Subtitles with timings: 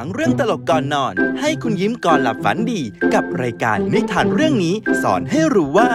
[0.00, 2.80] ฟังเรื่องตลกก่อนนอน ให้คุณยิ้มก่อนหลับฝันดี
[3.14, 5.88] กับรายการนิทานเรื่องนี้สอนให้รู้ว่า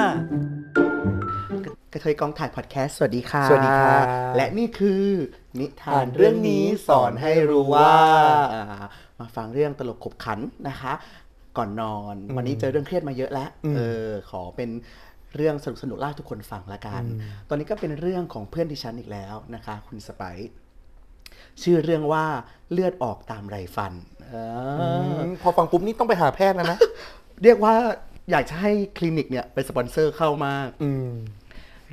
[1.93, 4.05] กระเทยกองถ่ายพอดแคสต์สวัสดีค่ะ สวัสดีครับ
[4.35, 5.03] และนี่คือ
[5.59, 7.93] นิทานเรื่องนี้สอนให้รู้ว่า
[8.53, 8.63] อ่า
[9.19, 10.93] มาฟังเรื่องตลกขบขันนะคะ
[11.57, 14.69] ก่อนนอน วันนี้เจอเรื่องเครียดมาเยอะแล้วเออขอเป็น
[15.35, 17.03] เรื่องสนุกสนุกๆเล่าให้ทุกคนฟังละกัน
[17.49, 20.51] ตอนนี้ก็เป็นเรื่องของเพื่อนดิฉันอีกแล้วนะคะ คุณสไปซ์
[21.61, 22.25] ชื่อเรื่องว่า
[22.71, 23.93] เลือดออกตามไรฟัน
[24.29, 26.77] เอออมพอฟังปุ๊บนี่ต้องไปหาแพทย์แล้วนะ
[27.43, 27.73] เรียกว่า
[28.31, 31.09] อยากจะให้คลินิกเนี่ยเป็นสปอนเซอร์เข้ามากอืม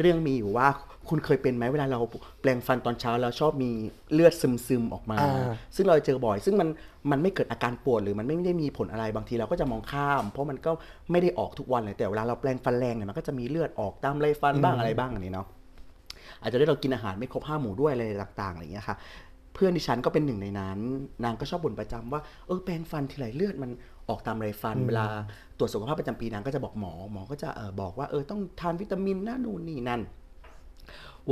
[0.01, 0.69] เรื่องมีอยู่ว่า
[1.09, 2.01] คุณเคยเป็นไหมเวลาเรา
[2.41, 3.71] แปรงฟันตอนเช้าแล้วชอบมี
[4.12, 6.69] เลือดซึมๆออกมาอ่าซึ่งเราเจอบ่อย ซึ่งมัน
[7.11, 10.73] มันไม่เกิดอาการปวดหรือมันไม่ได้มีผลอะไรบางทีเราก็จะมองข้าม เพราะมันก็
[11.11, 15.47] ไม่ได้ออกทุกวันเลยแต่เวลาเราแปรงฟันแรงเนี่ยมันก็จะมีเลือดออกตามไรฟันบ้างอะไรบ้างอันนี้เนาะ
[16.43, 18.97] อาจจะได้เรากินอาหารไม่ครบห้าหมู่ด้วยอะไรต่างๆอะไรอย่างเงี้ยค่ะ
[19.55, 20.79] เพื่อนดิฉันก็เป็นหนึ่งในนั้น
[21.25, 23.71] นางก็ชอบบ่นประจำว่าเออแปรงฟันทีไรเลือดมัน
[24.09, 25.07] ออกตามไรฟัน เวลา
[25.59, 30.01] ตรวจสุขภาพประจำปีนางก็จะบอกหมอ หมอก็จะเออบอกว่าเออต้องทานวิตามินนะนู่นนี่นั่น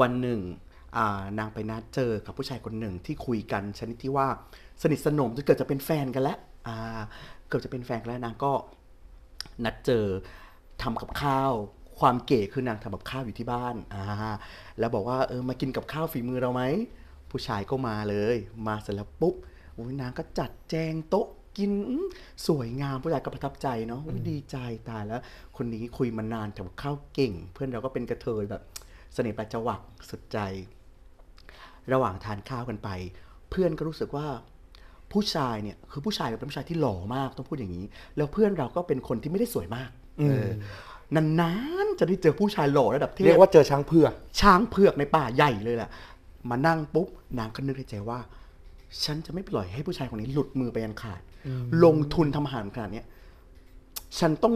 [0.01, 0.41] วันหนึ่ง
[0.97, 4.27] อ่านางไปนัดเจอกับผู้ชายคนหนึ่งที่คุยกันชนิดที่ว่า
[4.83, 7.01] สนิทสนมจนเกิดจะเป็นแฟนกันแล้วอ่า
[7.49, 8.53] เกือบจะเป็นแฟนกันแล้วนางก็
[9.65, 10.05] นัดเจอ
[10.83, 11.53] ทำกับข้าว
[12.01, 14.05] ความเก๋คือนางทำกับข้าวอยู่ที่บ้านอ่า
[14.79, 16.63] แล้วบอกว่าเออมากินกับข้าวฝีมือเราไหม
[17.31, 18.37] ผู้ชายก็มาเลย
[18.69, 19.35] มาเสร็จแล้วปุ๊บ
[19.75, 21.27] โอ้ยนางก็จัดแจงโต๊ะ
[21.59, 22.07] กินอื้อ
[22.47, 24.57] สวยงามผู้ชายก็ประทับใจเนาะอุ๊ยดีใจ
[24.89, 25.21] ตายแล้ว
[25.57, 28.63] คนนี้คุยมานานทำกับข้าวเก่ง เพื่อนเราก็เป็นกระเทยแบบ
[29.15, 30.39] เสน่ห์ประจวักสุดใจ
[31.93, 32.89] ระหว่างทานข้าวกันไป
[33.51, 34.27] เพื่อนก็รู้สึกว่า
[35.13, 37.85] ผู้ชายเนี่ยคือผู้ชายเป็นผู้ชายที่หล่อมากต้องพูดอย่างนี้
[38.17, 40.49] แล้วเพื่อนเราก็เป็นคนที่ไม่ได้สวยมากเออ
[41.15, 41.53] นา
[41.85, 45.91] นๆจะได้เจอผู้ชายหล่อระดับเทพเรียกว่าเจอช้างเผือกช้างเผือกในป่าใหญ่เลยแหละ
[46.51, 48.19] มานั่งปุ๊บนางก็นึกในใจว่า
[49.05, 51.21] ฉันจะไม่ปล่อยให้ผู้ชายคนนี้หลุดมือไปอันขาด
[51.85, 53.07] ลงทุนทำอาหารขนาดเนี้ย
[54.19, 54.55] ฉันต้อง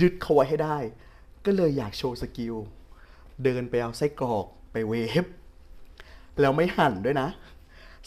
[0.00, 0.78] ยึดเขาไว้ให้ได้
[1.44, 2.54] ก็เลยอยากโชว์ skill
[3.44, 5.24] เดินไปเอาไส้กรอกไปเวฟ
[6.40, 7.28] แล้วไม่หั่นด้วยนะ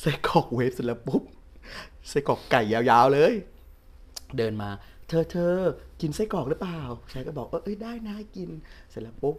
[0.02, 1.24] ไส้กรอกเวฟเสร็จแล้วปุ๊บ
[2.10, 3.34] ไส้กรอกไก่ยาวๆเลย
[4.38, 4.70] เดินมา
[5.08, 5.56] เธอเธอ
[6.02, 6.80] กินไส้กรอกหรือเปล่า
[7.12, 8.50] ชายก็บอกเออเอ้ยได้นะกิน
[8.90, 9.36] เสร็จแล้วปุ๊บ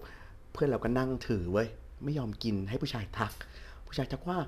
[0.53, 1.69] เพื่อนเราก็นั่งถือเว้ย
[2.05, 3.33] ไม่ยอมกินให้ผู้ชายทัก
[3.87, 4.39] ผู้ชายทักว่า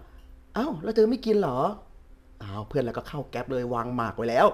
[0.55, 1.59] เอ้าแล้วเธอไม่กินเหรอ
[2.43, 4.47] อ้าวเพื่อนเราก็เข้าแก๊ปเลยวางหมากไว้แล้ว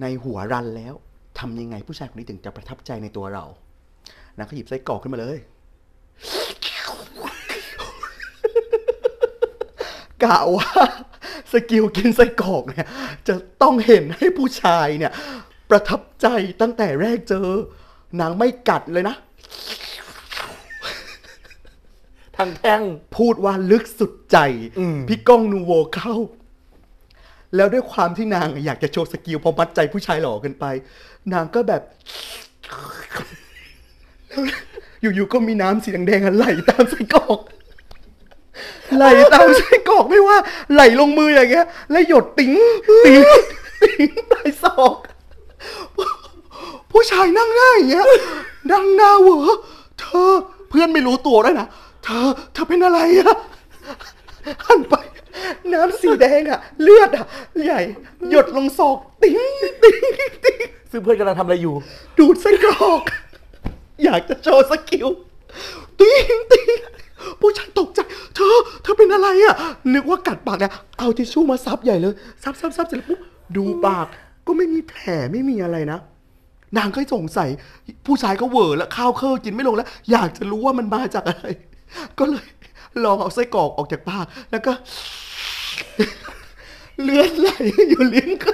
[0.00, 0.94] ในหัวรันแล้ว
[1.38, 3.44] ทำยังไงผู้ชายคนนี้ถึงจะประทับใจในตัวเรา
[4.36, 5.38] นางก็หยิบไส้กรอกขึ้นมาเลย
[10.22, 10.70] กะว่า
[11.52, 12.88] skill กินไส้กรอกเนี่ย
[13.28, 15.12] จะต้องเห็นให้ผู้ชายเนี่ย
[15.70, 16.26] ประทับใจ
[16.60, 17.48] ตั้งแต่แรกเจอ
[18.20, 19.16] นางไม่กัดเลยนะ
[22.36, 22.82] ทั้งแท่ง
[23.16, 24.38] พูดว่าลึกสุดใจ
[24.78, 26.14] อืมพี่ก้องนูโวเข้า
[27.56, 30.64] แล้วด้วยความที่นางอยากจะโชว์ skill พอมัดใจผู้ชายหล่อเกินไป
[31.32, 31.82] นางก็แบบ
[34.28, 34.42] แล้ว
[35.00, 37.40] อยู่ๆก็มีน้ำสีแดงๆอะไหลตามไส้กรอก
[38.96, 40.36] ไหลตามไส้กรอกไม่ว่า
[40.72, 42.52] ไหลลงมืออย่างเงี้ย แล้วหยดติ๋ง
[43.06, 43.22] ติ๋ง
[43.82, 44.96] ติ๋งปลายศอก
[46.90, 48.06] ผู้ชายนั่งหน้าอย่างเงี้ย
[48.72, 49.38] นั่งหน้าเหวอ
[50.00, 50.32] เธอ
[50.68, 51.68] เพื่อนไม่รู้ตัวด้วยนะ
[52.06, 53.36] เธอ เธอเป็นอะไรอะ
[54.66, 54.94] หันไป
[55.72, 57.26] น้ำสีแดงอะเลือดอะ
[57.64, 57.80] ใหญ่
[58.30, 59.38] หยดลงศอกติ๋ง
[59.82, 60.02] ติ๋ง
[60.44, 60.56] ติ๋ง
[60.90, 61.74] ซึ่งเพื่อนกำลังทำอะไรอยู่
[62.18, 63.02] ดูดไส้กรอก
[64.04, 65.08] อยากจะโชว์ skill
[66.00, 66.78] ติ๊งติ๊ง
[67.40, 68.00] ผู้ชายตกใจ
[68.36, 69.56] เธอ เธอเป็นอะไรอะ
[69.94, 73.20] นึกว่ากัดปากเนี่ยเอาทิชชู่มาซับใหญ่เลย ซับซับซับเสร็จแล้วปุ๊บ
[73.56, 74.06] ดูปาก
[74.46, 75.02] ก็ไม่มีแผล
[75.32, 75.98] ไม่มีอะไรนะ
[76.76, 77.48] นางก็สงสัย
[78.06, 81.46] ผู้ชายก็เหวอแล้วข้าวเคอกินไม่ลงแล้ว อยากจะรู้ว่ามันมาจากอะไร
[82.18, 82.46] ก็เลย
[83.04, 84.72] ลองเอาไส้กรอกออกจากปาก แล้วก็
[87.02, 87.48] เลือดไหล
[87.88, 88.50] อยู่ลิ้นก็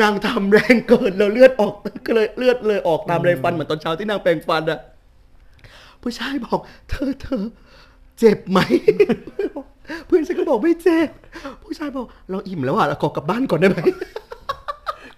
[0.00, 1.74] นางทำแรงเกินแล้วเลือดออก
[2.06, 4.80] ก็เลยเลือดเลยออกตามไรฟันเหมือนตอนเช้าที่นางแปรงฟันอะ
[6.02, 7.44] ผู้ชายบอก เธอเธอ
[8.18, 8.58] เจ็บไหม
[10.06, 11.08] เพื่อนฉันก็บอกไม่เจ็บ
[11.62, 13.80] ผู้ชายบอก เราอิ่มแล้วอะเราขอกลับบ้านก่อนได้ไหม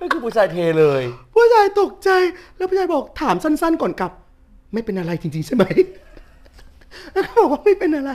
[0.00, 1.02] ก็คือผู้ชายเทเลย
[1.34, 2.10] ผู้ชายตกใจ
[2.56, 4.12] แล้วผู้ชายบอกถามสั้น ๆ ก่อนกลับ
[4.72, 6.11] ไม่เป็นอะไรจริง ๆ ใช่ไหมแล้วก็
[7.38, 8.12] บอกว่าไม่เป็นอะไร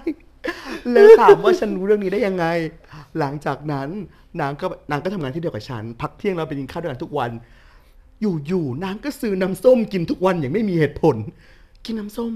[0.91, 2.45] แล้วถามว่าฉันรู้เรื่องนี้ได้ยังไง
[3.19, 3.89] หลังจากนั้น
[4.41, 7.31] นางก็นางก็ทำงานที่เดียวกับฉัน พักเที่ยงเราไปกินข้าวด้วยกันทุกวัน
[8.21, 11.15] อยู่ๆนางก็ซื้อน้ำส้มกินทุกวันอย่างไม่มีเหตุผล
[11.85, 12.31] กินน้ำส้ม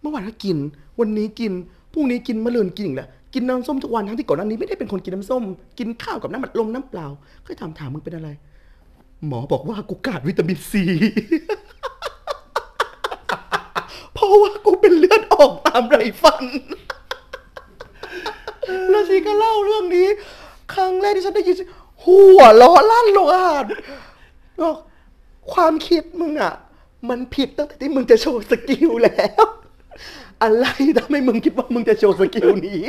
[0.00, 0.56] เมื่อวานก็กิน
[1.00, 1.52] วันนี้กิน
[1.92, 5.42] พรุ่งนี้กินมะรืนกินอีกแล้วกินน้ำส้มทุกวันทั้งที่ก่อนหน้านี้ไม่ได้เป็นคนกินน้ำส้ม
[5.78, 7.06] กินข้าวกับน้ำมันลมน้ำเปล่า
[7.46, 8.28] ก็ถามถามมึงเป็นอะไร
[9.26, 10.84] หมอบอกว่ากูขาดวิตามินซี
[14.42, 16.44] ว่ากูเป็นเลือดออกตามไรฟัน
[18.90, 20.08] แล้วชีก็เล่าเรื่องนี้
[20.74, 21.56] ครั้งแรกที่ฉันได้ยิน
[22.04, 23.64] หัวเราะลั่นลงอาหาร
[24.60, 24.76] บอก
[25.52, 26.54] ความคิดมึงอะ
[27.08, 29.44] มันผิดตั้งแต่ที่มึงจะโชว์ skill แล้ว
[30.42, 30.66] อะไร
[30.98, 32.84] ทำให้มึงคิดว่ามึงจะโชว์ skill นี้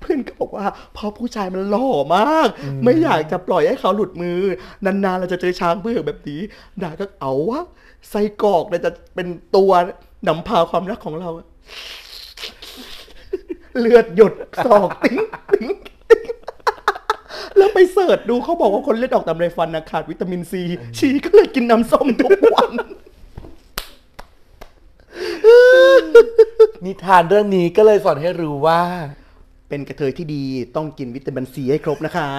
[0.00, 2.48] เพื่อนก็บอกว่าเพราะผู้ชายมันหล่อมาก
[2.84, 4.40] ไม่อยากจะปล่อยให้เขาหลุดมือ
[4.84, 6.40] นานๆเราจะเจอช้างเผือกแบบนี้
[6.82, 7.60] ด่าก็เอาวะ
[8.10, 9.70] ไส้กรอกเนี่ยจะเป็นตัว
[10.28, 11.30] นำพาความรักของเรา
[13.78, 14.34] เลือดหยด
[14.64, 15.18] สอกติ้ง
[15.52, 15.68] ติ้ง
[16.10, 16.22] ติ้ง
[17.56, 20.62] แล้วไป search ดูเขาบอกว่าคนเลือดออกตามไรฟันนะขาดวิตามินซี
[20.98, 22.72] ชีก็เลยกินน้ำส้มทุกวัน
[26.84, 28.80] นิทานเรื่องนี้ก็เลยสอนให้รู้ว่า
[29.68, 30.44] เป็นกระเทยที่ดี
[30.76, 32.30] ต้องกินวิตามินซีให้ครบนะคะ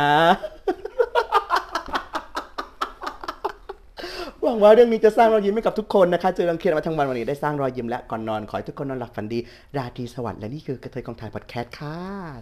[4.44, 9.40] หวังว่าเรื่องนี้จะสร้างรอยยิ้มให้กับทุกคนนะคะ เจอรังเคียนมาทั้งวันวันนี้ได้สร้างรอยยิ้มและก่อนนอน ขอให้ทุกคนนอนหลับฝันดี
[9.78, 11.98] ราตรีสวัสดิ์และนี่คือกระเทยกองถ่ายพอดแคสต์ค่ะ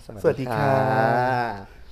[0.05, 1.82] สวัสดีค่ะ